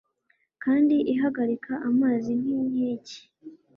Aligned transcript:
kandi 0.63 0.95
ihagarika 1.13 1.73
amazi 1.89 2.31
nk'inkike 2.41 3.19